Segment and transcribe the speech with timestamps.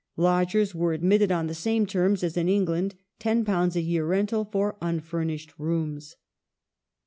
[0.17, 4.75] Lodgers were admitted on the same terms as in England— £10 a year rental for
[4.81, 6.15] unfurnished rooms.